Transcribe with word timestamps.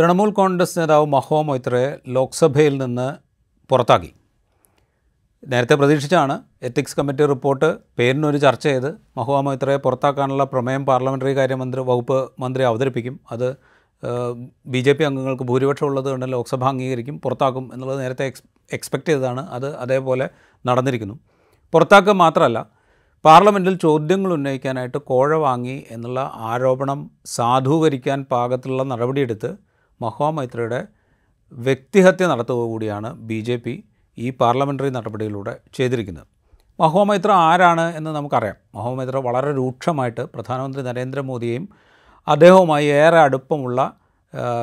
തൃണമൂൽ 0.00 0.30
കോൺഗ്രസ് 0.30 0.78
നേതാവ് 0.78 1.06
മഹോ 1.06 1.42
മൊയ്ത്രയെ 1.42 1.88
ലോക്സഭയിൽ 2.08 2.82
നിന്ന് 2.82 3.08
പുറത്താക്കി. 3.70 4.14
നേരത്തെ 5.48 5.74
പ്രതീക്ഷിച്ചാണ് 5.74 6.42
എത്തിക്സ് 6.62 6.96
കമ്മിറ്റി 6.96 7.26
റിപ്പോർട്ട് 7.26 7.76
പേരിനൊരു 7.98 8.36
ചർച്ച 8.36 8.64
ചെയ്ത് 8.66 8.88
മഹുവ 9.16 9.40
മൊയ്ത്രയെ 9.40 9.76
പുറത്താക്കാനുള്ള 9.76 10.44
പ്രമേയം 10.44 10.86
പാർലമെന്ററി 10.86 11.36
കാര്യമന്ത്രി 11.36 11.80
വകുപ്പ് 11.80 12.30
മന്ത്രി 12.38 12.62
അവതരിപ്പിക്കും. 12.62 13.20
അത് 13.32 13.56
ബി 14.66 14.78
ജെ 14.78 14.92
പി 14.92 15.04
അംഗങ്ങൾക്ക് 15.04 15.42
ഭൂരിപക്ഷം 15.42 15.86
ഉള്ളത് 15.86 16.10
കൊണ്ട് 16.10 16.32
ലോക്സഭ 16.32 16.64
അംഗീകരിക്കും 16.64 17.20
പുറത്താക്കും 17.20 17.70
എന്നുള്ളത് 17.74 18.00
നേരത്തെ 18.00 18.24
എക്സ് 18.24 18.42
എക്സ്പെക്റ്റ് 18.72 19.12
ചെയ്തതാണ്. 19.12 19.48
അത് 19.50 19.76
അതേപോലെ 19.76 20.28
നടന്നിരിക്കുന്നു. 20.66 21.20
പുറത്താക്കുക 21.72 22.12
മാത്രമല്ല 22.12 22.66
പാർലമെന്റിൽ 23.24 23.74
ചോദ്യങ്ങൾ 23.74 24.32
ഉന്നയിക്കാനായിട്ട് 24.32 24.98
കോഴ 24.98 25.34
വാങ്ങി 25.34 25.84
എന്നുള്ള 25.90 26.32
ആരോപണം 26.34 27.10
സാധൂകരിക്കാൻ 27.26 28.24
പാകത്തിലുള്ള 28.30 28.82
നടപടിയെടുത്ത് 28.82 29.69
മഹുവ 30.00 30.30
മൈത്രയുടെ 30.30 30.86
വ്യക്തിഹത്യ 31.52 32.26
നടത്തുക 32.26 32.54
കൂടിയാണ് 32.54 33.14
ബി 33.14 33.40
ജെ 33.40 33.56
പി 33.56 33.84
ഈ 34.18 34.30
പാർലമെന്ററി 34.30 34.88
നടപടിയിലൂടെ 34.88 35.56
ചെയ്തിരിക്കുന്നത്. 35.74 36.26
മഹോമൈത്ര 36.80 37.04
മൈത്ര 37.04 37.30
ആരാണ് 37.30 37.96
എന്ന് 37.96 38.10
നമുക്കറിയാം. 38.10 38.56
മഹോമൈത്ര 38.74 39.16
വളരെ 39.16 39.56
രൂക്ഷമായിട്ട് 39.56 40.20
പ്രധാനമന്ത്രി 40.20 40.82
നരേന്ദ്രമോദിയെയും 40.82 41.68
അദ്ദേഹവുമായി 42.28 42.86
ഏറെ 42.86 43.18
അടുപ്പമുള്ള 43.18 43.96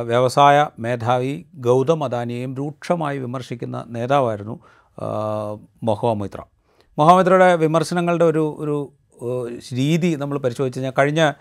വ്യവസായ 0.01 0.67
മേധാവി 0.79 1.45
ഗൗതം 1.55 2.03
അദാനിയെയും 2.03 2.55
രൂക്ഷമായി 2.55 3.17
വിമർശിക്കുന്ന 3.19 3.85
നേതാവായിരുന്നു 3.87 4.59
മഹോമൈത്ര. 5.83 5.83
മഹുവ 5.83 6.13
മൈത്ര 6.13 6.41
മഹുവ 6.99 7.15
മൈത്രയുടെ 7.15 7.55
വിമർശനങ്ങളുടെ 7.55 8.25
ഒരു 8.25 8.57
ഒരു 8.59 8.93
രീതി 9.73 10.15
നമ്മൾ 10.15 10.37
പരിശോധിച്ച് 10.37 10.79
കഴിഞ്ഞാൽ 10.79 10.93
കഴിഞ്ഞ 10.99 11.31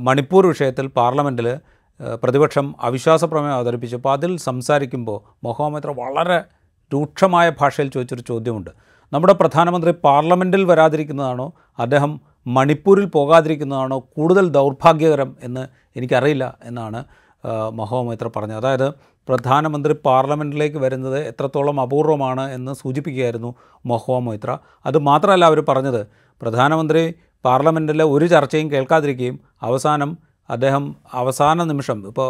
മണിപ്പൂർ 0.00 0.46
വിഷയത്തിൽ 0.46 0.86
പാർലമെന്റിൽ 0.86 1.58
പ്രതിപക്ഷം 2.00 2.74
അവിശ്വാസ 2.80 3.24
പ്രമേയം 3.24 3.54
അവതരിപ്പിച്ചപ്പോൾ 3.54 4.12
അതിൽ 4.12 4.36
സംസാരിക്കുമ്പോൾ 4.36 5.36
മൊഹോമത്ര 5.44 5.90
വളരെ 5.90 6.44
രൂക്ഷമായ 6.92 7.50
ഭാഷയിൽ 7.60 7.90
ചോദിച്ചൊരു 7.90 8.20
ചോദ്യമുണ്ട്. 8.20 8.70
നമ്മുടെ 9.12 9.32
പ്രധാനമന്ത്രി 9.32 9.90
പാർലമെന്റിൽ 9.90 10.64
വരാതിരിക്കുന്നതാണോ? 10.64 11.52
അദ്ദേഹം 11.78 12.20
മണിപ്പൂരിൽ 12.46 13.04
പോകാതിരിക്കുന്നതാണോ? 13.06 13.98
കൂടുതൽ 13.98 14.48
ദൗർഭാഗ്യകരം 14.48 15.36
എന്ന് 15.42 15.68
എനിക്കറിയില്ല 15.96 16.58
എന്നാണ് 16.64 17.04
ആ, 17.44 17.70
മഹോ 17.70 18.02
പറഞ്ഞത്. 18.36 18.56
അതായത് 18.56 18.92
പ്രധാനമന്ത്രി 19.28 19.92
പാർലമെന്റിലേക്ക് 19.92 20.76
വരുന്നത് 20.76 21.18
എത്രത്തോളം 21.18 21.80
അപൂർവമാണ് 21.80 22.50
എന്ന് 22.50 22.72
സൂചിപ്പിക്കുകയായിരുന്നു 22.72 23.54
മഹോ 23.86 24.18
മൈത്ര 24.18 24.58
അത് 24.86 24.98
മാത്രമല്ല 24.98 25.44
അവർ 25.44 25.60
പറഞ്ഞത് 25.68 26.06
പ്രധാനമന്ത്രി 26.42 27.14
പാർലമെന്റിലെ 27.44 28.04
ഒരു 28.04 28.26
ചർച്ചയും 28.26 28.72
കേൾക്കാതിരിക്കുകയും 28.72 29.40
അവസാനം 29.62 30.18
അദ്ദേഹം 30.48 30.84
അവസാന 31.12 31.64
നിമിഷം 31.64 31.98
ഇപ്പോൾ 32.06 32.28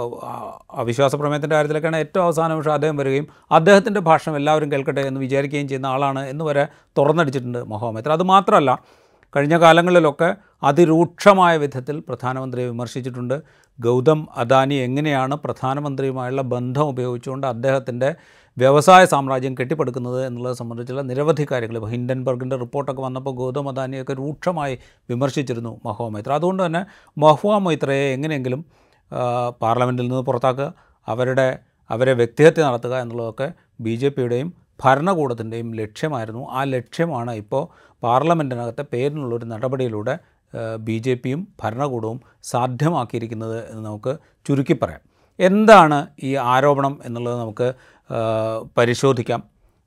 അവിശ്വാസ 0.78 1.14
പ്രമേയത്തിന്റെ 1.14 1.56
കാര്യത്തിലൊക്കെയാണ് 1.56 1.96
ഏറ്റവും 1.96 2.24
അവസാന 2.24 2.48
നിമിഷം 2.52 2.72
അദ്ദേഹം 2.72 2.96
വരികയും 2.96 3.26
അദ്ദേഹത്തിന്റെ 3.50 4.00
ഭാഷണം 4.00 4.36
എല്ലാവരും 4.36 4.70
കേൾക്കട്ടെ 4.72 5.02
എന്ന് 5.06 5.20
വിചാരിക്കുകയും 5.20 5.68
ചെയ്യുന്ന 5.68 5.86
ആളാണ് 5.86 6.22
എന്ന് 6.28 6.44
വരെ 6.44 6.64
തുറന്നടിച്ചിട്ടുണ്ട് 6.96 7.60
മഹോമേത്ര 7.64 8.12
അത് 8.12 8.24
മാത്രമല്ല 8.26 8.72
കഴിഞ്ഞ 9.34 9.56
കാലങ്ങളിലൊക്കെ 9.58 10.28
അതിരൂക്ഷമായ 10.62 11.54
വിധത്തിൽ 11.56 11.96
പ്രധാനമന്ത്രിയെ 12.00 12.66
വിമർശിച്ചിട്ടുണ്ട്. 12.66 13.34
ഗൗതം 13.78 14.20
അദാനി 14.36 14.74
എങ്ങനെയാണ് 14.74 15.34
പ്രധാനമന്ത്രിയുമായുള്ള 15.36 16.42
ബന്ധം 16.52 16.86
ഉപയോഗിച്ചുകൊണ്ട് 16.88 17.46
അദ്ദേഹത്തിന്റെ 17.46 18.10
വ്യവസായ 18.58 19.04
സാമ്രാജ്യം 19.04 19.54
കെട്ടിപ്പടുക്കുന്നത് 19.60 20.26
എന്നുള്ളത് 20.26 20.56
സംബന്ധിച്ചുള്ള 20.56 21.02
നിരവധി 21.02 21.46
കാര്യങ്ങൾ. 21.50 21.76
ഇപ്പോൾ 21.76 21.90
ഹിൻഡൻബർഗിന്റെ 21.90 22.56
റിപ്പോർട്ടൊക്കെ 22.56 23.02
വന്നപ്പോൾ 23.02 23.34
ഗൗതം 23.34 23.68
അദാനിയൊക്കെ 23.68 24.14
രൂക്ഷമായി 24.14 24.78
വിമർശിച്ചിരുന്നു 25.10 25.80
മഹുവ 25.84 26.08
മൈത്ര. 26.08 26.32
അതുകൊണ്ട് 26.32 26.66
തന്നെ 26.66 26.86
മഹുവ 27.18 27.58
മൈത്രയെ 27.58 28.06
എങ്ങനെയെങ്കിലും 28.12 28.64
പാർലമെന്റിൽ 29.62 30.08
നിന്ന് 30.08 30.22
പുറത്താക്കുക 30.22 30.74
അവരുടെ 31.08 31.58
അവരെ 31.90 32.12
വ്യക്തിഹത്യ 32.12 32.62
നടത്തുക 32.62 32.94
എന്നുള്ളതൊക്കെ 32.96 33.52
ബി 33.80 33.94
ജെ 33.96 34.08
പിയുടെയും 34.08 34.52
ഭരണകൂടത്തിന്റെയും 34.84 35.74
ലക്ഷ്യമായിരുന്നു. 35.74 36.50
ആ 36.50 36.64
ലക്ഷ്യമാണ് 36.64 37.30
ഇപ്പോൾ 37.30 37.62
പാർലമെന്റിനകത്തെ 38.02 38.84
പേരിനുള്ളൊരു 38.92 39.44
നടപടിയിലൂടെ 39.44 40.18
ബി 40.76 40.98
ജെ 40.98 41.14
പിയും 41.14 41.48
ഭരണകൂടവും 41.62 42.20
സാധ്യമാക്കിയിരിക്കുന്നത് 42.42 43.70
എന്ന് 43.70 43.82
നമുക്ക് 43.86 44.16
ചുരുക്കി 44.46 44.76
പറയാം. 44.82 45.00
എന്താണ് 45.40 46.06
ഈ 46.22 46.34
ആരോപണം 46.34 47.00
എന്നുള്ളത് 47.04 47.40
നമുക്ക് 47.40 47.74
പരിശോധിക്കാം. 48.78 49.40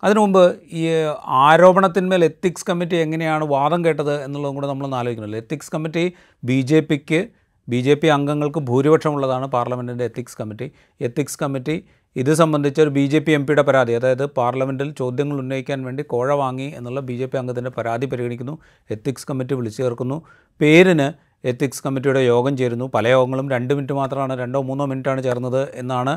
അതിനു 0.03 0.19
മുമ്പ് 0.19 0.43
ഈ 0.71 0.83
ആരോപണത്തിന്മേൽ 1.25 2.25
എത്തിക്സ് 2.25 2.65
കമ്മിറ്റി 2.69 2.95
എങ്ങനെയാണ് 2.95 3.45
വാദം 3.45 3.85
കേട്ടത് 3.85 4.23
എന്നുള്ളതും 4.23 4.55
കൂടെ 4.55 4.67
നമ്മളൊന്ന് 4.67 4.97
ആലോചിക്കണമല്ലോ 4.97 5.37
എത്തിക്സ് 5.37 5.71
കമ്മിറ്റി 5.75 6.03
ബി 6.43 6.61
ജെ 6.61 6.79
പിക്ക് 6.79 7.19
ബി 7.67 7.79
ജെ 7.81 7.93
പി 7.93 8.07
അംഗങ്ങൾക്ക് 8.07 8.59
ഭൂരിപക്ഷമുള്ളതാണ് 8.59 9.47
പാർലമെന്റിന്റെ 9.47 10.05
എത്തിക്സ് 10.05 10.37
കമ്മിറ്റി. 10.41 10.67
എത്തിക്സ് 11.01 11.39
കമ്മിറ്റി 11.41 11.75
ഇത് 12.15 12.31
സംബന്ധിച്ച് 12.33 12.79
ഒരു 12.81 12.89
ബി 12.89 13.03
ജെ 13.07 13.19
പി 13.19 13.31
എം 13.31 13.47
പിയുടെ 13.47 13.61
പരാതി 13.61 13.93
അതായത് 13.93 14.25
പാർലമെന്റിൽ 14.25 14.91
ചോദ്യങ്ങൾ 14.91 15.37
ഉന്നയിക്കാൻ 15.39 15.79
വേണ്ടി 15.87 16.03
കോഴ 16.03 16.29
വാങ്ങി 16.33 16.67
എന്നുള്ള 16.77 16.99
ബി 16.99 17.15
ജെ 17.17 17.25
പി 17.25 17.37
അംഗത്തിന്റെ 17.37 17.71
പരാതി 17.77 18.05
പരിഗണിക്കുന്നു. 18.05 18.55
എത്തിക്സ് 18.89 19.27
കമ്മിറ്റി 19.29 19.53
വിളിച്ചു 19.53 19.81
ചേർക്കുന്നു. 19.83 20.17
പേരിന് 20.61 21.07
എത്തിക്സ് 21.47 21.83
കമ്മിറ്റിയുടെ 21.85 22.19
യോഗം 22.19 22.57
ചേരുന്നു. 22.57 22.85
പല 22.95 23.07
യോഗങ്ങളും 23.07 23.49
രണ്ട് 23.49 23.73
മിനിറ്റ് 23.73 23.93
മാത്രമാണ് 23.93 24.33
രണ്ടോ 24.39 24.61
മൂന്നോ 24.61 24.85
മിനിറ്റാണ് 24.85 25.23
ചേർന്നത് 25.23 25.61
എന്നാണ് 25.81 26.15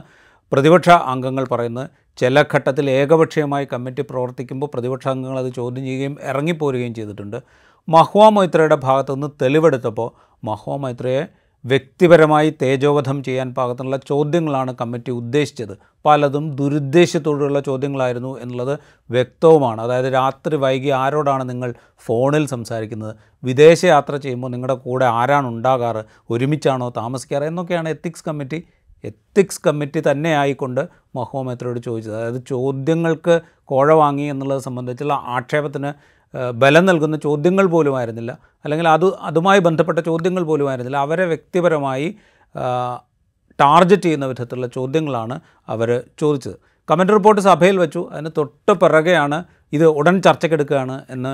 പ്രതിപക്ഷ 0.52 0.88
അംഗങ്ങൾ 0.88 1.44
പറയുന്നത് 1.44 1.90
ചില 2.16 2.42
ഘട്ടത്തിൽ 2.54 2.90
ഏകപക്ഷീയമായി 2.90 3.66
കമ്മിറ്റി 3.72 4.02
പ്രവർത്തിക്കുമ്പോൾ 4.02 4.66
പ്രതിപക്ഷ 4.74 5.08
അംഗങ്ങൾ 5.08 5.38
അത് 5.38 5.54
ചോദ്യം 5.54 5.84
ചെയ്യുകയും 5.84 6.16
ഇറങ്ങിപ്പോരുകയും 6.22 6.94
ചെയ്തിട്ടുണ്ട്. 6.94 7.38
മഹ്വാ 7.88 8.28
മൈത്രയുടെ 8.28 8.74
ഭാഗത്തുനിന്ന് 8.74 9.28
തെളിവെടുത്തപ്പോൾ 9.42 10.10
മഹ്വാ 10.44 10.76
മൈത്രയെ 10.76 11.22
വ്യക്തിപരമായി 11.64 12.54
തേജോവധം 12.62 13.24
ചെയ്യാൻ 13.24 13.54
പാകത്തിനുള്ള 13.54 13.96
ചോദ്യങ്ങളാണ് 13.96 14.74
കമ്മിറ്റി 14.80 15.10
ഉദ്ദേശിച്ചത്. 15.10 15.78
പലതും 16.04 16.56
ദുരുദ്ദേശത്തോടുള്ള 16.56 17.60
ചോദ്യങ്ങളായിരുന്നു 17.60 18.38
എന്നുള്ളത് 18.40 18.78
വ്യക്തവുമാണ്. 19.10 19.80
അതായത് 19.80 20.14
രാത്രി 20.14 20.56
വൈകി 20.56 20.88
ആരോടാണ് 20.88 21.50
നിങ്ങൾ 21.50 21.74
ഫോണിൽ 21.98 22.46
സംസാരിക്കുന്നത്? 22.46 23.14
വിദേശയാത്ര 23.44 24.16
ചെയ്യുമ്പോൾ 24.16 24.50
നിങ്ങളുടെ 24.50 24.74
കൂടെ 24.74 25.04
ആരാണ് 25.04 25.48
ഉണ്ടാകാറ്? 25.48 26.02
ഒരുമിച്ചാണോ 26.30 26.92
താമസിക്കാറ്? 26.96 27.44
എന്നൊക്കെയാണ് 27.44 27.88
എത്തിക്സ് 27.88 28.24
കമ്മിറ്റി 28.28 28.60
എത്തിക്സ് 29.04 29.60
കമ്മിറ്റി 29.66 30.02
തന്നെ 30.10 30.36
ആയിക്കൊണ്ട് 30.36 30.88
മഹോമേത്രയോട് 31.16 31.80
ചോദിച്ചത്. 31.80 32.16
അതായത് 32.16 32.42
ചോദ്യങ്ങൾക്ക് 32.48 33.40
കോഴ 33.64 33.92
വാങ്ങി 33.92 34.22
എന്നുള്ളത് 34.22 34.62
സംബന്ധിച്ചുള്ള 34.62 35.12
ആക്ഷേപത്തിന് 35.26 36.22
ബലം 36.54 36.86
നൽകുന്ന 36.86 37.16
ചോദ്യങ്ങൾ 37.16 37.66
പോലും 37.66 37.96
ആയിരുന്നില്ല. 37.98 38.38
അല്ലെങ്കിൽ 38.64 38.88
അത് 38.88 39.16
അതുമായി 39.20 39.58
ബന്ധപ്പെട്ട 39.58 39.98
ചോദ്യങ്ങൾ 39.98 40.42
പോലും 40.42 40.68
ആയിരുന്നില്ല. 40.68 40.96
അവരെ 40.96 41.24
വ്യക്തിപരമായി 41.24 42.16
ടാർഗറ്റ് 43.60 44.02
ചെയ്യുന്ന 44.02 44.26
വിധത്തിലുള്ള 44.26 44.66
ചോദ്യങ്ങളാണ് 44.66 45.40
അവർ 45.68 46.02
ചോദിച്ചത്. 46.18 46.54
കമന്റ് 46.90 47.12
റിപ്പോർട്ട് 47.12 47.42
സഭയിൽ 47.42 47.76
വെച്ചു. 47.78 48.08
അതിന് 48.12 48.30
തൊട്ട് 48.38 48.72
പിറകെയാണ് 48.72 49.44
ഇത് 49.72 49.86
ഉടൻ 49.86 50.22
ചർച്ചയ്ക്കെടുക്കുകയാണ് 50.22 51.04
എന്ന് 51.10 51.32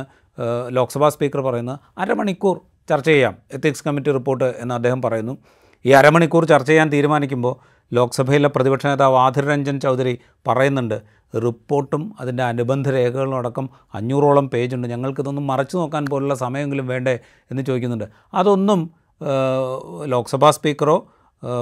ലോക്സഭാ 0.77 1.09
സ്പീക്കർ 1.09 1.41
പറയുന്നത്. 1.41 1.79
അരമണിക്കൂർ 1.99 2.61
ചർച്ച 2.89 3.09
ചെയ്യാം. 3.09 3.37
എത്തിക്സ് 3.53 3.85
കമ്മിറ്റി 3.87 4.11
റിപ്പോർട്ട് 4.13 4.45
എന്ന് 4.45 4.75
അദ്ദേഹം 4.75 5.03
പറയുന്നു. 5.03 5.39
ഈ 5.85 5.91
അരമണിക്കൂർ 5.91 6.45
ചർച്ച 6.45 6.69
ചെയ്യാൻ 6.69 6.89
തീരുമാനിക്കുമ്പോൾ 6.89 7.55
ലോക്സഭയിലെ 7.95 8.49
പ്രതിപക്ഷ 8.49 8.87
നേതാവ് 8.87 9.17
ആധിർ 9.17 9.45
രഞ്ജൻ 9.47 9.81
ചൗധരി 9.81 10.19
പറയുന്നുണ്ട് 10.49 11.03
റിപ്പോർട്ടും 11.37 12.15
അതിന്റെ 12.21 12.43
അനുബന്ധ 12.43 12.89
രേഖകളും 12.89 13.37
അടക്കം 13.37 13.71
അഞ്ഞൂറോളം 13.95 14.51
പേജുണ്ട്. 14.51 14.89
ഞങ്ങൾക്കിതൊന്നും 14.89 15.47
മറച്ചു 15.47 15.77
നോക്കാൻ 15.77 16.05
പോലുള്ള 16.11 16.35
സമയമെങ്കിലും 16.35 16.87
വേണ്ടേ? 16.87 17.19
എന്ന് 17.51 17.63
ചോദിക്കുന്നുണ്ട്. 17.63 18.05
അതൊന്നും 18.35 18.91
ലോക്സഭാ 20.05 20.51
സ്പീക്കറോ 20.51 21.07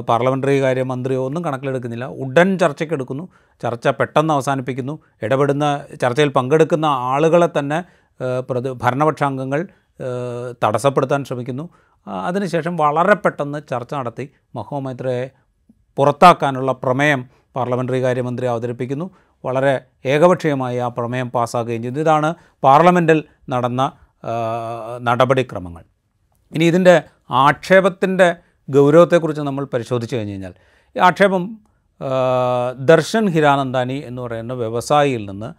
പാർലമെന്ററി 0.09 0.61
കാര്യ 0.63 0.83
മന്ത്രിയോ 0.83 1.25
ഒന്നും 1.25 1.45
കണക്കിലെടുക്കുന്നില്ല. 1.45 2.05
ഉടൻ 2.05 2.59
ചർച്ചയ്ക്ക് 2.59 2.95
എടുക്കുന്നു. 2.95 3.29
ചർച്ച 3.63 3.89
പെട്ടെന്ന് 3.89 4.35
അവസാനിപ്പിക്കുന്നു. 4.35 4.99
ഇടപെടുന്ന 5.23 5.85
ചർച്ചയിൽ 6.03 6.29
പങ്കെടുക്കുന്ന 6.29 6.87
ആളുകളെ 6.87 7.49
തന്നെ 7.59 7.85
പ്രതി 8.51 8.71
ഭരണപക്ഷാംഗങ്ങൾ 8.71 9.69
തടസ്സപ്പെടുത്താൻ 10.65 11.25
ശ്രമിക്കുന്നു. 11.25 11.69
അതിനുശേഷം 12.07 12.77
വളരെ 12.77 13.15
പെട്ടെന്ന് 13.15 13.63
ചർച്ച 13.71 13.95
നടത്തി. 13.95 14.31
മഹോമൈത്രയെ 14.55 15.31
പുറത്താക്കാനുള്ള 15.97 16.73
പ്രമേയം 16.73 17.29
പാർലമെന്ററി 17.57 18.03
കാര്യമന്ത്രി 18.03 18.47
അവതരിപ്പിക്കുന്നു. 18.47 19.11
വളരെ 19.45 19.81
ഏകപക്ഷീയമായി 20.05 20.79
ആ 20.79 20.89
പ്രമേയം 20.89 21.31
പാസ്സാക്കുകയും 21.31 21.83
ചെയ്തു. 21.83 22.01
ഇതാണ് 22.01 22.35
പാർലമെന്റിൽ 22.63 23.25
നടന്ന 23.49 23.93
നടപടിക്രമങ്ങൾ. 25.03 25.83
ഇനി 26.53 26.65
ഇതിന്റെ 26.65 27.03
ആക്ഷേപത്തിന്റെ 27.31 28.37
ഗൗരവത്തെക്കുറിച്ച് 28.71 29.43
നമ്മൾ 29.43 29.65
പരിശോധിച്ച് 29.65 30.17
കഴിഞ്ഞ് 30.17 30.33
കഴിഞ്ഞാൽ 30.33 30.55
ഈ 30.97 30.99
ആക്ഷേപം 30.99 31.59
ദർശൻ 32.79 33.29
ഹിരാനന്ദാനി 33.29 34.03
എന്ന് 34.07 34.23
പറയുന്ന 34.23 34.53
വ്യവസായിയിൽ 34.53 35.31
നിന്ന് 35.31 35.55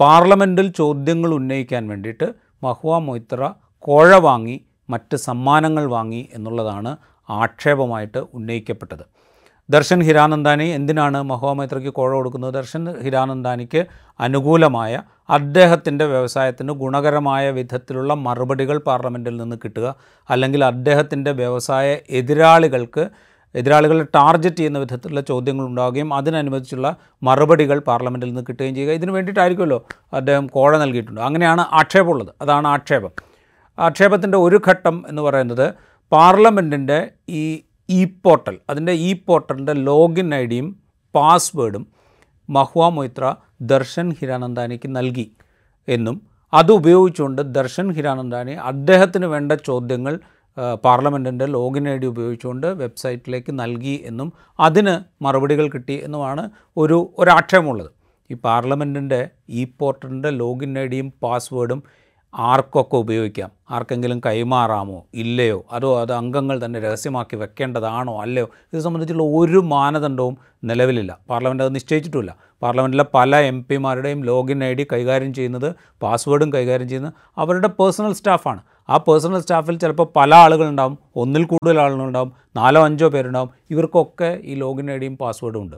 പാർലമെന്റിൽ 0.00 0.68
ചോദ്യങ്ങൾ 0.68 1.34
ഉന്നയിക്കാൻ 1.34 1.88
വേണ്ടിയിട്ട് 1.88 2.34
മഹുവ 2.62 2.98
മൊയ്ത്ര 2.98 3.52
കോഴ 3.78 4.14
വാങ്ങി 4.14 4.64
മറ്റ് 4.90 5.16
സമ്മാനങ്ങൾ 5.16 5.86
വാങ്ങി 5.86 6.28
എന്നുള്ളതാണ് 6.34 6.96
ആക്ഷേപമായിട്ട് 7.30 8.18
ഉന്നയിക്കപ്പെട്ടത്. 8.34 9.18
ദർശൻ 9.70 10.02
ഹിരാനന്ദാനി 10.02 10.64
എന്തിനാണ് 10.64 11.22
മഹോമൈത്രയ്ക്ക് 11.22 11.90
കോഴ 11.90 12.14
കൊടുക്കുന്നത്? 12.14 12.54
ദർശൻ 12.54 13.02
ഹിരാനന്ദാനിക്ക് 13.02 13.86
അനുകൂലമായ 14.20 15.02
അദ്ദേഹത്തിന്റെ 15.30 16.04
വ്യവസായത്തിന് 16.04 16.72
ഗുണകരമായ 16.72 17.50
വിധത്തിലുള്ള 17.50 18.14
മറുപടികൾ 18.14 18.78
പാർലമെന്റിൽ 18.78 19.36
നിന്ന് 19.36 19.56
കിട്ടുക 19.56 19.94
അല്ലെങ്കിൽ 20.30 20.64
അദ്ദേഹത്തിന്റെ 20.64 21.30
വ്യവസായ 21.30 21.98
എതിരാളികൾക്ക് 22.10 23.10
എതിരാളികളെ 23.54 24.04
ടാർഗറ്റ് 24.04 24.56
ചെയ്യുന്ന 24.56 24.78
വിധത്തിലുള്ള 24.78 25.20
ചോദ്യങ്ങൾ 25.20 25.66
ഉണ്ടാവുകയും 25.66 26.14
അതിനനുബന്ധിച്ചുള്ള 26.14 26.96
മറുപടികൾ 27.22 27.78
പാർലമെന്റിൽ 27.78 28.26
നിന്ന് 28.26 28.42
കിട്ടുകയും 28.48 28.74
ചെയ്യുക. 28.74 28.92
ഇതിന് 28.92 29.10
വേണ്ടിയിട്ടായിരിക്കുമല്ലോ 29.10 29.86
അദ്ദേഹം 30.12 30.46
കോഴ 30.46 30.78
നൽകിയിട്ടുണ്ട്. 30.78 31.20
അങ്ങനെയാണ് 31.20 31.60
ആക്ഷേപമുള്ളത്. 31.60 32.28
അതാണ് 32.42 32.68
ആക്ഷേപം. 32.68 33.27
ആക്ഷേപത്തിന്റെ 33.78 34.38
ഒരു 34.38 34.60
ഘട്ടം 34.68 34.96
എന്ന് 35.08 35.22
പറയുന്നത് 35.22 35.66
പാർലമെന്റിന്റെ 36.12 36.98
ഈ 37.40 37.44
ഇ 37.88 38.00
പോർട്ടൽ 38.24 38.56
അതിന്റെ 38.70 38.92
ഇ 39.02 39.10
പോർട്ടലിന്റെ 39.26 39.74
ലോഗിൻ 39.88 40.34
ഐ 40.34 40.44
ഡിയും 40.46 40.68
പാസ്വേഡും 41.14 41.84
മഹ്വ 42.48 42.88
മൊയ്ത്ര 42.88 43.24
ദർശൻ 43.72 44.08
ഹിരാനന്ദാനിക്ക് 44.18 44.96
നൽകി 44.96 45.26
എന്നും 45.88 46.16
അത് 46.52 46.70
ഉപയോഗിച്ചുകൊണ്ട് 46.72 47.40
ദർശൻ 47.52 47.86
ഹിരാനന്ദാനി 47.92 48.54
അദ്ദേഹത്തിന് 48.70 49.26
വേണ്ട 49.26 49.52
ചോദ്യങ്ങൾ 49.66 50.14
പാർലമെന്റിന്റെ 50.84 51.46
ലോഗിൻ 51.46 51.84
ഐ 51.88 51.96
ഡി 51.96 52.06
ഉപയോഗിച്ചുകൊണ്ട് 52.06 52.66
വെബ്സൈറ്റിലേക്ക് 52.80 53.52
നൽകി 53.60 53.94
എന്നും 54.04 54.28
അതിന് 54.58 54.94
മറുപടികൾ 55.22 55.66
കിട്ടി 55.68 55.96
എന്നുമാണ് 56.04 56.44
ഒരു 56.76 56.98
ഒരാക്ഷേപമുള്ളത്. 57.18 57.90
ഈ 58.30 58.34
പാർലമെന്റിന്റെ 58.44 59.20
ഇ 59.50 59.64
പോർട്ടലിന്റെ 59.80 60.30
ലോഗിൻ 60.40 60.72
ഐ 60.78 60.86
ഡിയും 60.86 61.12
പാസ്വേഡും 61.22 61.80
ആർക്കൊക്കെ 62.34 62.96
ഉപയോഗിക്കാം? 62.96 63.50
ആർക്കെങ്കിലും 63.70 64.20
കൈമാറാമോ? 64.26 65.04
ഇല്ലയോ? 65.14 65.64
അതോ 65.72 66.00
അത് 66.00 66.12
അംഗങ്ങൾ 66.12 66.64
തന്നെ 66.64 66.80
രഹസ്യമാക്കി 66.80 67.36
വെക്കേണ്ടതാണോ? 67.36 68.20
അല്ലയോ? 68.20 68.48
ഇത് 68.72 68.80
സംബന്ധിച്ചുള്ള 68.80 69.22
ഒരു 69.22 69.58
മാനദണ്ഡവും 69.58 70.38
നിലവിലില്ല. 70.64 71.18
പാർലമെന്റ് 71.30 71.62
അത് 71.62 71.74
നിശ്ചയിച്ചിട്ടുമില്ല. 71.74 72.36
പാർലമെന്റിലെ 72.62 73.04
പല 73.14 73.36
എം 73.36 73.66
പിമാരുടെയും 73.70 74.24
ലോഗിൻ 74.24 74.64
ഐ 74.64 74.74
ഡി 74.74 74.86
കൈകാര്യം 74.92 75.34
ചെയ്യുന്നത് 75.34 75.74
പാസ്വേഡും 76.02 76.52
കൈകാര്യം 76.52 76.88
ചെയ്യുന്നത് 76.88 77.12
അവരുടെ 77.36 77.68
പേഴ്സണൽ 77.68 78.12
സ്റ്റാഫാണ്. 78.12 78.62
ആ 78.88 78.96
പേഴ്സണൽ 78.96 79.40
സ്റ്റാഫിൽ 79.40 79.78
ചിലപ്പോൾ 79.78 80.08
പല 80.16 80.34
ആളുകളുണ്ടാവും. 80.34 80.98
ഒന്നിൽ 81.16 81.44
കൂടുതൽ 81.44 81.80
ആളുകളുണ്ടാവും. 81.80 82.32
നാലോ 82.56 82.84
അഞ്ചോ 82.84 83.08
പേരുണ്ടാവും. 83.08 83.50
ഇവർക്കൊക്കെ 83.70 84.40
ഈ 84.44 84.54
ലോഗിൻ 84.54 84.90
ഐ 84.90 84.98
ഡിയും 84.98 85.16
പാസ്വേഡും 85.16 85.62
ഉണ്ട്. 85.62 85.76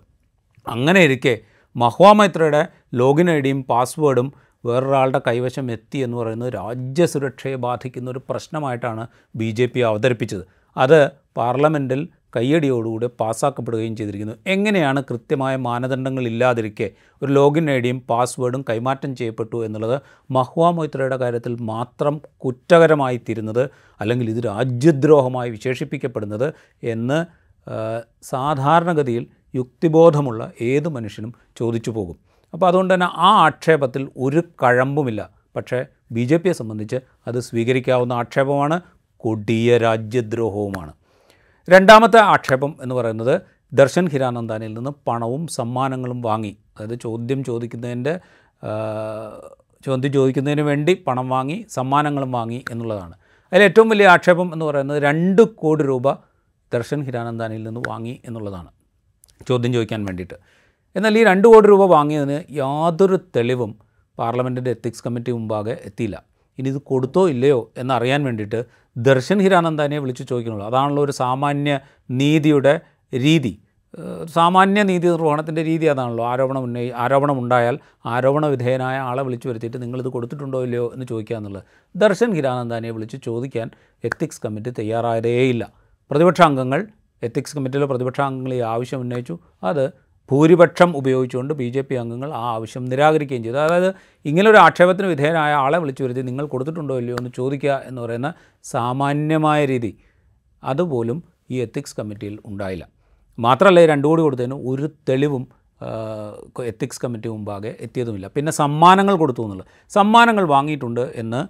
അങ്ങനെ 0.69 1.01
ഇരിക്കെ 1.01 1.39
മഹ്വാ 1.77 2.13
മൈത്രയുടെ 2.13 2.67
ലോഗിൻ 2.95 3.31
ഐ 3.31 3.41
ഡിയും 3.41 3.65
പാസ്വേഡും 3.65 4.33
വേറൊരാളുടെ 4.65 5.21
കൈവശം 5.27 5.73
എത്തി 5.73 5.99
എന്ന് 5.99 6.17
പറയുന്നത് 6.17 6.55
രാജ്യസുരക്ഷയെ 6.55 7.57
ബാധിക്കുന്ന 7.57 8.11
ഒരു 8.11 8.21
പ്രശ്നമായിട്ടാണ് 8.31 9.07
ബി 9.37 9.51
ജെ 9.51 9.67
പി 9.67 9.81
അവതരിപ്പിച്ചത്. 9.81 10.45
അത് 10.77 11.11
പാർലമെന്റിൽ 11.37 12.09
കയ്യടിയോടുകൂടി 12.37 13.07
പാസ്സാക്കപ്പെടുകയും 13.21 13.97
ചെയ്തിരിക്കുന്നു. 13.97 14.35
എങ്ങനെയാണ് 14.47 15.03
കൃത്യമായ 15.11 15.57
മാനദണ്ഡങ്ങൾ 15.57 16.25
ഇല്ലാതിരിക്കെ 16.27 16.91
ഒരു 17.23 17.33
ലോഗിൻ 17.33 17.71
ഐ 17.71 17.79
ഡിയും 17.79 18.03
പാസ്വേഡും 18.11 18.65
കൈമാറ്റം 18.71 19.17
ചെയ്യപ്പെട്ടു 19.17 19.65
എന്നുള്ളത് 19.65 20.03
മഹ്വാ 20.31 20.71
മൊയ്ത്രയുടെ 20.71 21.17
കാര്യത്തിൽ 21.17 21.57
മാത്രം 21.61 22.21
കുറ്റകരമായി 22.37 23.21
തീരുന്നത് 23.29 23.71
അല്ലെങ്കിൽ 24.01 24.31
ഇത് 24.31 24.45
രാജ്യദ്രോഹമായി 24.45 25.51
വിശേഷിപ്പിക്കപ്പെടുന്നത് 25.51 26.55
എന്ന് 26.83 27.19
സാധാരണഗതിയിൽ 28.23 29.27
യുക്തിബോധമുള്ള 29.55 30.53
ഏത് 30.61 30.89
മനുഷ്യനും 30.89 31.35
ചോദിച്ചു 31.57 31.91
പോകും. 31.91 32.30
അപ്പോൾ 32.53 32.67
അതുകൊണ്ട് 32.67 32.95
തന്നെ 32.95 33.07
ആ 33.07 33.45
ആക്ഷേപത്തിൽ 33.47 34.09
ഒരു 34.17 34.43
കഴമ്പുമില്ല. 34.63 35.31
പക്ഷേ 35.57 35.85
ബി 36.13 36.21
ജെ 36.21 36.37
പിയെ 36.37 36.53
സംബന്ധിച്ച് 36.53 36.97
അത് 37.27 37.41
സ്വീകരിക്കാവുന്ന 37.41 38.13
ആക്ഷേപമാണ് 38.13 38.81
കൊടിയ 39.17 39.79
രാജ്യദ്രോഹവുമാണ്. 39.79 40.93
രണ്ടാമത്തെ 41.71 42.19
ആക്ഷേപം 42.21 42.77
എന്ന് 42.83 42.95
പറയുന്നത് 42.95 43.41
ദർശൻ 43.73 44.09
ഹിരാനന്ദാനിൽ 44.09 44.75
നിന്ന് 44.75 44.91
പണവും 45.07 45.47
സമ്മാനങ്ങളും 45.47 46.23
വാങ്ങി. 46.23 46.57
അതായത് 46.81 46.99
ചോദ്യം 47.01 47.45
ചോദിക്കുന്നതിന്റെ 47.45 48.21
ചോദ്യം 49.87 50.13
ചോദിക്കുന്നതിന് 50.13 50.61
വേണ്ടി 50.61 50.95
പണം 51.07 51.29
വാങ്ങി 51.29 51.67
സമ്മാനങ്ങളും 51.69 52.33
വാങ്ങി 52.33 52.65
എന്നുള്ളതാണ്. 52.71 53.15
അതിൽ 53.53 53.63
ഏറ്റവും 53.63 53.89
വലിയ 53.89 54.07
ആക്ഷേപം 54.07 54.53
എന്ന് 54.53 54.65
പറയുന്നത് 54.65 55.03
രണ്ട് 55.03 55.43
കോടി 55.43 55.85
രൂപ 55.85 56.13
ദർശൻ 56.75 57.03
ഹിരാനന്ദാനിൽ 57.05 57.63
നിന്ന് 57.63 57.81
വാങ്ങി 57.89 58.21
എന്നുള്ളതാണ്. 58.25 58.69
ചോദ്യം 59.49 59.73
ചോദിക്കാൻ 59.73 60.05
വേണ്ടിയിട്ട്. 60.05 60.35
എന്നാൽ 60.97 61.19
ഈ 61.19 61.25
രണ്ട് 61.25 61.49
കോടി 61.49 61.69
രൂപ 61.69 61.85
വാങ്ങിയതിന് 61.85 62.43
യാതൊരു 62.51 63.17
തെളിവും 63.37 63.75
പാർലമെന്റിന്റെ 64.19 64.71
എത്തിക്സ് 64.71 65.05
കമ്മിറ്റി 65.07 65.31
മുമ്പാകെ 65.31 65.81
എത്തിയില്ല. 65.85 66.25
ഇനി 66.59 66.69
ഇത് 66.69 66.79
കൊടുത്തോ 66.79 67.29
ഇല്ലയോ 67.29 67.71
എന്നറിയാൻ 67.79 68.25
വേണ്ടിയിട്ട് 68.25 68.65
ദർശൻ 68.97 69.39
ഹിരാനന്ദാനെ 69.41 69.99
വിളിച്ച് 69.99 70.25
ചോദിക്കുന്നുള്ളൂ. 70.29 70.67
അതാണല്ലോ 70.67 71.05
ഒരു 71.05 71.13
സാമാന്യ 71.13 71.81
നീതിയുടെ 72.11 72.81
രീതി. 73.15 73.63
സാമാന്യ 74.25 74.83
നീതി 74.83 75.07
നിർവഹണത്തിന്റെ 75.09 75.65
രീതി 75.65 75.87
അതാണല്ലോ. 75.87 76.25
ആരോപണം 76.25 76.63
ഉന്നയി 76.63 76.93
ആരോപണം 76.97 77.39
ഉണ്ടായാൽ 77.39 77.79
ആരോപണ 78.07 78.47
വിധേയനായ 78.47 78.99
ആളെ 78.99 79.23
വിളിച്ചു 79.23 79.49
വരുത്തിയിട്ട് 79.49 79.83
നിങ്ങളിത് 79.83 80.09
കൊടുത്തിട്ടുണ്ടോ 80.09 80.63
ഇല്ലയോ 80.65 80.91
എന്ന് 80.95 81.07
ചോദിക്കുക 81.07 81.37
എന്നുള്ളത്. 81.37 81.65
ദർശൻ 81.97 82.35
ഹിരാനന്ദാനെ 82.35 82.91
വിളിച്ച് 82.91 83.17
ചോദിക്കാൻ 83.25 83.71
എത്തിക്സ് 84.05 84.41
കമ്മിറ്റി 84.45 84.71
തയ്യാറായതേയില്ല. 84.71 85.73
പ്രതിപക്ഷ 86.11 86.41
അംഗങ്ങൾ 86.41 86.87
എത്തിക്സ് 87.23 87.57
കമ്മിറ്റിയിലെ 87.57 87.87
പ്രതിപക്ഷ 87.87 88.21
അംഗങ്ങൾ 88.21 88.55
ഈ 88.55 88.59
ആവശ്യം 88.59 89.01
ഉന്നയിച്ചു. 89.01 89.39
അത് 89.65 89.93
ഭൂരിപക്ഷം 90.31 90.97
ഉപയോഗിച്ചുകൊണ്ട് 90.97 91.55
ബി 91.55 91.69
ജെ 91.71 91.81
പി 91.81 91.95
അംഗങ്ങൾ 91.95 92.31
ആ 92.33 92.43
ആവശ്യം 92.55 92.85
നിരാകരിക്കുകയും 92.85 93.43
ചെയ്തു. 93.45 93.59
അതായത് 93.59 93.95
ഇങ്ങനെ 94.25 94.51
ഒരു 94.51 94.57
ആക്ഷേപത്തിന് 94.57 95.09
വിധേയനായ 95.09 95.53
ആളെ 95.53 95.79
വിളിച്ചു 95.79 96.03
വരുത്തി 96.05 96.21
നിങ്ങൾ 96.21 96.47
കൊടുത്തിട്ടുണ്ടോ 96.47 96.99
ഇല്ലയോ 96.99 97.17
എന്ന് 97.21 97.31
ചോദിക്കുക 97.37 97.81
എന്ന് 97.85 98.03
പറയുന്ന 98.03 98.35
സാമാന്യമായ 98.65 99.65
രീതി. 99.65 99.93
അതുപോലും 100.65 101.23
ഈ 101.51 101.57
എത്തിക്സ് 101.57 101.97
കമ്മിറ്റിയിൽ 101.99 102.39
ഉണ്ടായില്ല. 102.47 102.89
മാത്രമല്ല 103.39 103.81
ഈ 103.81 103.87
രണ്ടു 103.87 104.07
കോടി 104.09 104.23
കൊടുത്തതിന് 104.23 104.55
ഒരു 104.55 104.87
തെളിവും 105.09 105.47
എത്തിക്സ് 106.65 107.01
കമ്മിറ്റി 107.05 107.29
മുമ്പാകെ 107.29 107.77
എത്തിയതുമില്ല. 107.81 108.27
പിന്നെ 108.27 108.53
സമ്മാനങ്ങൾ 108.53 109.15
കൊടുത്തു 109.17 109.43
എന്നുള്ളത്. 109.43 109.69
സമ്മാനങ്ങൾ 109.89 110.45
വാങ്ങിയിട്ടുണ്ട് 110.45 111.13
എന്ന് 111.17 111.41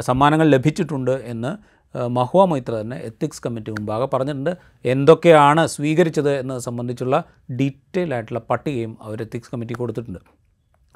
സമ്മാനങ്ങൾ 0.00 0.46
ലഭിച്ചിട്ടുണ്ട് 0.48 1.10
എന്ന് 1.10 1.79
മഹുവ 1.94 2.44
മൈത്ര 2.44 2.72
തന്നെ 2.80 2.96
എത്തിക്സ് 2.96 3.42
കമ്മിറ്റി 3.46 3.70
മുമ്പാകെ 3.70 4.04
പറഞ്ഞിട്ടുണ്ട്. 4.04 4.56
എന്തൊക്കെയാണ് 4.84 5.66
സ്വീകരിച്ചത് 5.66 6.32
എന്നത് 6.40 6.60
സംബന്ധിച്ചുള്ള 6.60 7.24
ഡീറ്റെയിൽ 7.60 8.14
ആയിട്ടുള്ള 8.14 8.42
പട്ടികയും 8.50 8.98
അവർ 9.02 9.22
എത്തിക്സ് 9.22 9.50
കമ്മിറ്റി 9.50 9.74
കൊടുത്തിട്ടുണ്ട്. 9.74 10.18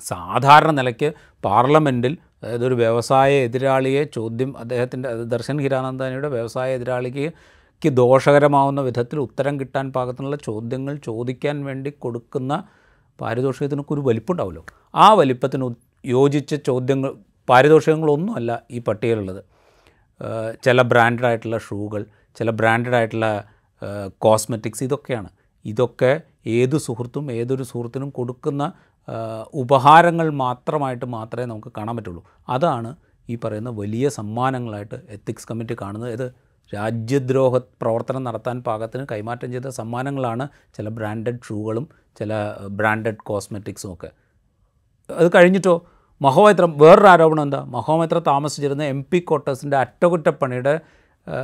സാധാരണ 0.02 0.70
നിലയ്ക്ക് 0.70 1.12
പാർലമെന്റിൽ 1.44 2.18
അതായത് 2.42 2.66
ഒരു 2.66 2.74
വ്യവസായ 2.74 3.32
എതിരാളിയെ 3.32 4.04
ചോദ്യം 4.04 4.58
അദ്ദേഹത്തിന്റെ 4.58 5.24
ദർശൻ 5.24 5.58
ഹിരാനന്ദാനിയുടെ 5.58 6.28
വ്യവസായ 6.28 6.74
എതിരാളിക്ക് 6.74 7.32
ദോഷകരമാവുന്ന 7.82 8.80
വിധത്തിൽ 8.80 9.18
ഉത്തരം 9.18 9.60
കിട്ടാൻ 9.60 9.92
പാകത്തിനുള്ള 9.92 10.36
ചോദ്യങ്ങൾ 10.36 10.96
ചോദിക്കാൻ 10.96 11.64
വേണ്ടി 11.64 11.90
കൊടുക്കുന്ന 11.98 12.64
പാരിതോഷികത്തിനൊക്കെ 13.20 13.94
ഒരു 13.94 14.00
വലിപ്പുണ്ടാവുമല്ലോ. 14.00 14.62
ആ 14.94 15.14
വലിപ്പത്തിന് 15.14 15.74
യോജിച്ച 16.06 16.54
ചോദ്യങ്ങൾ 16.54 17.14
പാരിതോഷികങ്ങളൊന്നുമല്ല 17.48 18.62
ഈ 18.70 18.78
പട്ടികയിലുള്ളത്. 18.78 19.44
ചില 20.64 20.82
ബ്രാൻഡഡ് 20.82 21.26
ആയിട്ടുള്ള 21.26 21.58
ഷൂകൾ 21.58 22.06
ചില 22.38 22.50
ബ്രാൻഡഡ് 22.50 22.94
ആയിട്ടുള്ള 22.94 23.44
കോസ്മെറ്റിക്സ് 24.18 24.84
ഇതൊക്കെയാണ്. 24.84 25.28
ഇതൊക്കെ 25.64 26.20
ഏത് 26.46 26.76
സുഹൃത്തും 26.78 27.32
ഏതൊരു 27.32 27.62
സുഹൃത്തിനും 27.62 28.10
കൊടുക്കുന്ന 28.10 28.72
ഉപഹാരങ്ങൾ 29.54 30.30
മാത്രമായിട്ട് 30.30 31.04
മാത്രമേ 31.04 31.46
നമുക്ക് 31.46 31.72
കാണാൻ 31.78 31.96
പറ്റുള്ളൂ. 31.96 32.22
അതാണ് 32.48 32.96
ഈ 33.28 33.36
പറയുന്ന 33.44 33.70
വലിയ 33.70 34.08
സമ്മാനങ്ങളായിട്ട് 34.08 34.94
എത്തിക്സ് 35.08 35.48
കമ്മിറ്റി 35.50 35.76
കാണുന്നത്. 35.82 36.12
ഇത് 36.12 36.34
രാജ്യദ്രോഹ 36.74 37.56
പ്രവർത്തനം 37.58 38.24
നടത്താൻ 38.24 38.62
പാകത്തിന് 38.62 39.06
കൈമാറ്റം 39.12 39.52
ചെയ്ത 39.52 39.68
സമ്മാനങ്ങളാണ് 39.68 40.48
ചില 40.76 40.88
ബ്രാൻഡഡ് 40.88 41.40
ഷൂകളും 41.48 41.88
ചില 42.18 42.32
ബ്രാൻഡഡ് 42.68 43.16
കോസ്മെറ്റിക്സും 43.16 43.92
ഒക്കെ. 43.94 44.10
അത് 45.10 45.30
കഴിഞ്ഞിട്ടോ? 45.34 45.74
മഹോമൈത്ര 46.22 46.64
വേറൊരു 46.64 47.06
ആരോപണം 47.06 47.42
എന്താ? 47.42 47.64
മഹോമൈത്ര 47.64 48.18
താമസിച്ചിരുന്ന 48.18 48.82
എം 48.82 49.06
പി 49.12 49.18
ക്വാർട്ടേഴ്സിന്റെ 49.18 49.76
അറ്റകുറ്റപ്പണിയുടെ 49.76 50.80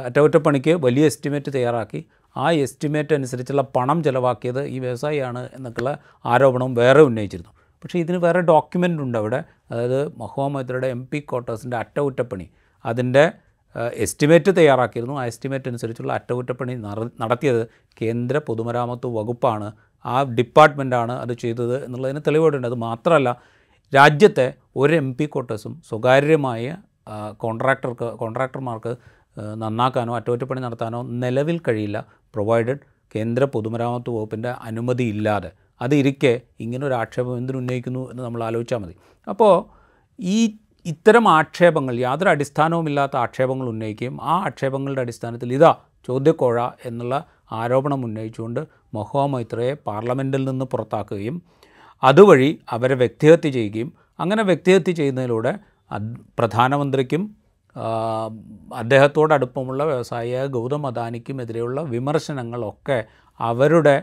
അറ്റകുറ്റപ്പണിക്ക് 0.04 0.70
വലിയ 0.70 1.06
എസ്റ്റിമേറ്റ് 1.06 1.52
തയ്യാറാക്കി. 1.54 2.04
ആ 2.36 2.50
എസ്റ്റിമേറ്റ് 2.50 3.14
അനുസരിച്ചുള്ള 3.14 3.62
പണം 3.62 4.02
ചിലവാക്കിയത് 4.02 4.64
ഈ 4.64 4.78
വ്യവസായിയാണ് 4.78 5.48
എന്നൊക്കെയുള്ള 5.54 5.98
ആരോപണവും 6.24 6.74
വേറെ 6.74 7.02
ഉന്നയിച്ചിരുന്നു. 7.02 7.50
പക്ഷേ 7.82 7.98
ഇതിന് 7.98 8.16
വേറെ 8.16 8.40
ഡോക്യുമെന്റ് 8.40 9.02
ഉണ്ട് 9.02 9.18
അവിടെ. 9.18 9.44
അതായത് 9.70 10.18
മഹോമൈത്രയുടെ 10.18 10.86
എം 10.86 11.08
പി 11.12 11.18
ക്വാർട്ടേഴ്സിന്റെ 11.18 11.76
അറ്റകുറ്റപ്പണി. 11.76 12.50
അതിന്റെ 12.84 13.32
എസ്റ്റിമേറ്റ് 13.94 14.56
തയ്യാറാക്കിയിരുന്നു. 14.56 15.20
ആ 15.20 15.26
എസ്റ്റിമേറ്റ് 15.26 15.68
അനുസരിച്ചുള്ള 15.68 16.12
അറ്റകുറ്റപ്പണി 16.12 16.74
നടത്തിയത് 17.20 17.66
കേന്ദ്ര 18.02 18.38
പൊതുമരാമത്ത് 18.38 19.06
വകുപ്പാണ്. 19.06 19.72
ആ 20.06 20.22
ഡിപ്പാർട്ട്മെന്റാണ് 20.22 21.12
അത് 21.12 21.32
ചെയ്തത് 21.32 21.84
എന്നുള്ളതിന് 21.84 22.20
തെളിവുകളുണ്ട്. 22.20 22.68
അത് 22.68 22.74
മാത്രമല്ല 22.74 23.59
രാജ്യത്തെ 23.92 24.46
ഒരു 24.76 24.92
എം 24.94 25.14
പി 25.14 25.24
ക്വാർട്ടേഴ്സും 25.24 25.82
സ്വകാര്യമായ 25.88 26.76
കോൺട്രാക്ടർക്ക് 27.36 28.04
കോൺട്രാക്ടർമാർക്ക് 28.04 28.92
നന്നാക്കാനോ 29.56 30.16
അറ്റകുറ്റപ്പണി 30.16 30.60
നടത്താനോ 30.60 31.02
നിലവിൽ 31.22 31.60
കഴിയില്ല. 31.68 31.98
പ്രൊവൈഡഡ് 32.34 32.78
കേന്ദ്ര 33.14 33.44
പൊതുമരാമത്ത് 33.44 34.10
വകുപ്പിന്റെ 34.10 34.48
അനുമതി 34.48 35.02
ഇല്ലാതെ. 35.02 35.50
അതിരിക്കെ 35.80 36.40
ഇങ്ങനൊരു 36.60 36.94
ആക്ഷേപം 36.94 37.38
എന്തിനുന്നയിക്കുന്നു 37.38 38.10
എന്ന് 38.10 38.22
നമ്മൾ 38.22 38.44
ആലോചിച്ചാൽ 38.44 38.78
മതി. 38.78 38.94
അപ്പോൾ 39.28 39.54
ഈ 40.18 40.38
ഇത്തരം 40.86 41.28
ആക്ഷേപങ്ങൾ 41.28 41.94
യാതൊരു 41.98 42.30
അടിസ്ഥാനവുമില്ലാത്ത 42.30 43.16
ആക്ഷേപങ്ങൾ 43.16 43.68
ഉന്നയിക്കുകയും 43.68 44.18
ആ 44.22 44.34
ആക്ഷേപങ്ങളുടെ 44.46 45.00
അടിസ്ഥാനത്തിൽ 45.00 45.54
ഇതാ 45.54 45.72
ചോദ്യക്കോഴ 46.08 46.68
എന്നുള്ള 46.84 47.24
ആരോപണം 47.52 48.04
ഉന്നയിച്ചുകൊണ്ട് 48.04 48.60
മൊഹോ 48.94 49.26
മൈത്രയെ 49.26 49.72
പാർലമെന്റിൽ 49.86 50.44
നിന്ന് 50.44 50.64
പുറത്താക്കുകയും 50.64 51.42
അതുവഴി 52.02 52.60
അവരെ 52.70 52.94
വ്യക്തിഹത്യ 52.94 53.50
ചെയ്യുകയും 53.50 53.92
അങ്ങനെ 54.20 54.42
വ്യക്തിഹത്യ 54.42 54.92
ചെയ്യുന്നതിലൂടെ 54.92 55.58
പ്രധാനമന്ത്രിക്കും 56.38 57.36
അദ്ദേഹത്തോടടുപ്പമുള്ള 58.74 59.84
വ്യവസായിയായ 59.84 60.46
ഗൗതം 60.46 60.86
അദാനിക്കും 60.86 61.42
എതിരെയുള്ള 61.42 61.80
വിമർശനങ്ങളൊക്കെ 61.80 63.04
അവരുടെ 63.40 64.02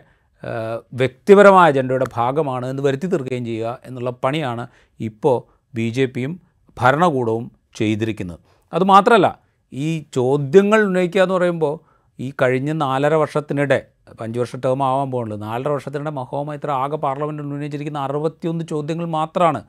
വ്യക്തിപരമായ 0.93 1.71
അജണ്ടയുടെ 1.71 2.05
ഭാഗമാണ് 2.13 2.65
എന്ന് 2.65 2.83
വരുത്തി 2.83 3.07
തീർക്കുകയും 3.07 3.45
ചെയ്യുക 3.45 3.79
എന്നുള്ള 3.85 4.09
പണിയാണ് 4.09 4.67
ഇപ്പോൾ 4.99 5.43
ബി 5.75 5.89
ജെ 5.89 6.05
പിയും 6.05 6.41
ഭരണകൂടവും 6.81 7.51
ചെയ്തിരിക്കുന്നത്. 7.75 8.39
അതുമാത്രമല്ല 8.73 9.39
ഈ 9.73 10.05
ചോദ്യങ്ങൾ 10.13 10.79
ഉന്നയിക്കുക 10.81 11.21
എന്ന് 11.21 11.35
പറയുമ്പോൾ 11.35 11.79
ഈ 12.19 12.33
കഴിഞ്ഞ 12.41 12.71
നാലര 12.71 13.13
വർഷത്തിനിടെ 13.13 13.87
അഞ്ച് 14.21 14.39
വർഷ 14.39 14.55
ടേം 14.55 14.83
ആവാൻ 14.83 15.11
പോകുന്നുള്ളൂ 15.11 15.47
നാലര 15.47 15.69
വർഷത്തിനിടെ 15.69 16.09
മഹോമൈത്ര 16.09 16.69
ആകെ 16.71 16.95
പാർലമെന്റിൽ 16.95 17.43
ഉന്നയിച്ചിരിക്കുന്ന 17.43 17.99
അറുപത്തിയൊന്ന് 17.99 18.65
ചോദ്യങ്ങൾ 18.65 19.05
മാത്രമാണ് 19.05 19.61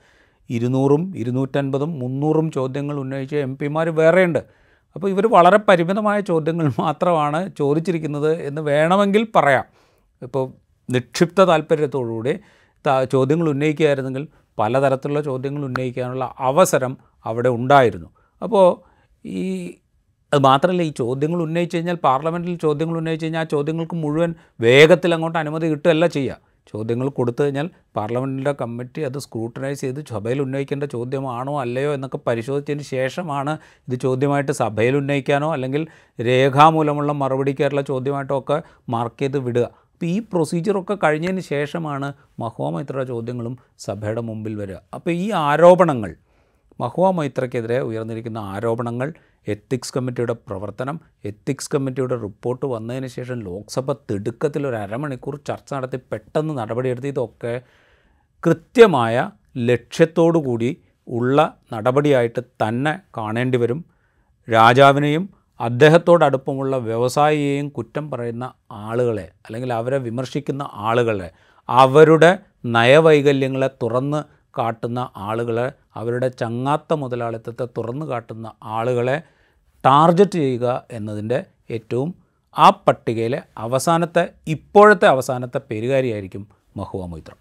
ഇരുന്നൂറും 0.50 1.02
ഇരുന്നൂറ്റൻപതും 1.16 1.90
മുന്നൂറും 1.98 2.50
ചോദ്യങ്ങൾ 2.50 2.96
ഉന്നയിച്ച 2.96 3.34
എം 3.34 3.56
പിമാർ 3.56 3.88
വേറെയുണ്ട്. 3.88 4.38
അപ്പോൾ 4.96 5.08
ഇവർ 5.08 5.26
വളരെ 5.26 5.56
പരിമിതമായ 5.56 6.20
ചോദ്യങ്ങൾ 6.20 6.72
മാത്രമാണ് 6.78 7.40
ചോദിച്ചിരിക്കുന്നത് 7.56 8.32
എന്ന് 8.42 8.60
വേണമെങ്കിൽ 8.60 9.26
പറയാം. 9.36 9.66
ഇപ്പോൾ 10.22 10.44
നിക്ഷിപ്ത 10.90 11.44
താല്പര്യത്തോടുകൂടി 11.44 12.34
ചോദ്യങ്ങൾ 13.10 13.48
ഉന്നയിക്കുകയായിരുന്നെങ്കിൽ 13.48 14.28
പലതരത്തിലുള്ള 14.58 15.20
ചോദ്യങ്ങൾ 15.20 15.64
ഉന്നയിക്കാനുള്ള 15.64 16.34
അവസരം 16.38 16.96
അവിടെ 17.24 17.48
ഉണ്ടായിരുന്നു. 17.48 18.08
അപ്പോൾ 18.42 18.66
ഈ 19.24 19.44
അത് 20.32 20.40
മാത്രമല്ല 20.42 20.82
ഈ 20.82 20.92
ചോദ്യങ്ങൾ 20.96 21.42
ഉന്നയിച്ച് 21.42 21.76
കഴിഞ്ഞാൽ 21.76 21.98
പാർലമെന്റിൽ 22.08 22.58
ചോദ്യങ്ങൾ 22.58 22.96
ഉന്നയിച്ച് 22.98 23.24
കഴിഞ്ഞാൽ 23.24 23.44
ആ 23.46 23.50
ചോദ്യങ്ങൾക്ക് 23.54 23.96
മുഴുവൻ 23.96 24.34
വേഗത്തിൽ 24.60 25.14
അങ്ങോട്ട് 25.14 25.38
അനുമതി 25.38 25.66
കിട്ടുകയല്ല 25.70 26.06
ചെയ്യുക. 26.06 26.48
ചോദ്യങ്ങൾ 26.72 27.08
കൊടുത്തു 27.08 27.42
കഴിഞ്ഞാൽ 27.42 27.70
പാർലമെന്റിന്റെ 27.96 28.52
കമ്മിറ്റി 28.52 29.00
അത് 29.00 29.18
സ്ക്രൂട്ടനൈസ് 29.18 29.80
ചെയ്ത് 29.80 30.00
സഭയിൽ 30.08 30.42
ഉന്നയിക്കേണ്ട 30.42 30.84
ചോദ്യമാണോ 30.84 31.60
അല്ലയോ 31.60 31.94
എന്നൊക്കെ 31.94 32.18
പരിശോധിച്ചതിന് 32.26 32.82
ശേഷമാണ് 32.82 33.52
ഇത് 33.88 33.96
ചോദ്യമായിട്ട് 34.00 34.52
സഭയിൽ 34.52 34.96
ഉന്നയിക്കാനോ 34.96 35.52
അല്ലെങ്കിൽ 35.52 35.86
രേഖാമൂലമുള്ള 36.20 37.12
മറുപടിക്കായിട്ടുള്ള 37.12 37.84
ചോദ്യമായിട്ടോ 37.92 38.38
ഒക്കെ 38.38 38.62
മാർക്ക് 38.90 39.20
ചെയ്ത് 39.20 39.38
വിടുക. 39.38 39.66
അപ്പോൾ 39.92 40.06
ഈ 40.06 40.18
പ്രൊസീജിയറൊക്കെ 40.32 40.94
കഴിഞ്ഞതിന് 41.04 41.40
ശേഷമാണ് 41.40 42.12
മഹോമൈത്ര 42.40 43.02
ചോദ്യങ്ങളും 43.02 43.58
സഭയുടെ 43.78 44.20
മുമ്പിൽ 44.20 44.54
വരിക. 44.54 44.76
അപ്പോൾ 44.94 45.10
ഈ 45.10 45.30
ആരോപണങ്ങൾ 45.30 46.14
മഹുവ 46.78 47.06
മൈത്രയ്ക്കെതിരെ 47.10 47.78
ഉയർന്നിരിക്കുന്ന 47.80 48.38
ആരോപണങ്ങൾ 48.52 49.08
എത്തിക്സ് 49.46 49.94
കമ്മിറ്റിയുടെ 49.94 50.34
പ്രവർത്തനം 50.48 50.96
എത്തിക്സ് 51.24 51.70
കമ്മിറ്റിയുടെ 51.70 52.16
റിപ്പോർട്ട് 52.16 52.66
വന്നതിന് 52.66 53.06
ശേഷം 53.06 53.38
ലോക്സഭ 53.40 53.92
തിടുക്കത്തിൽ 54.10 54.66
ഒരു 54.66 54.76
അരമണിക്കൂർ 54.76 55.34
ചർച്ച 55.48 55.74
നടത്തി 55.74 55.96
പെട്ടെന്ന് 56.10 56.54
നടപടിയെടുത്ത് 56.58 57.06
ഇതൊക്കെ 57.06 57.54
കൃത്യമായ 58.44 59.16
ലക്ഷ്യത്തോടു 59.70 60.38
കൂടി 60.38 60.70
ഉള്ള 61.08 61.38
നടപടിയായിട്ട് 61.72 62.40
തന്നെ 62.62 62.92
കാണേണ്ടി 63.16 63.58
വരും. 63.58 63.80
രാജാവിനെയും 64.48 65.24
അദ്ദേഹത്തോടടുപ്പമുള്ള 65.60 66.74
വ്യവസായിയെയും 66.76 67.68
കുറ്റം 67.68 68.10
പറയുന്ന 68.10 68.44
ആളുകളെ 68.72 69.26
അല്ലെങ്കിൽ 69.46 69.72
അവരെ 69.72 69.98
വിമർശിക്കുന്ന 69.98 70.62
ആളുകളെ 70.72 71.30
അവരുടെ 71.68 72.30
നയവൈകല്യങ്ങളെ 72.64 73.68
തുറന്ന് 73.82 74.20
കാട്ടുന്ന 74.58 75.00
ആളുകളെ 75.28 75.66
അവരുടെ 75.96 76.28
ചങ്ങാത്ത 76.28 76.94
മുതലാളിത്തത്തെ 76.94 77.66
തുറന്നു 77.78 78.06
കാട്ടുന്ന 78.06 78.46
ആളുകളെ 78.76 79.16
ടാർഗറ്റ് 79.84 80.38
ചെയ്യുക 80.38 80.66
എന്നതിന്റെ 80.90 81.38
ഏറ്റവും 81.70 82.10
ആ 82.56 82.68
പട്ടികയിലെ 82.86 83.40
അവസാനത്തെ 83.58 84.24
ഇപ്പോഴത്തെ 84.48 85.06
അവസാനത്തെ 85.06 85.60
പേരുകാരിയായിരിക്കും 85.70 86.44
മഹുവ 86.76 87.06
മൊയ്ത്ര. 87.06 87.34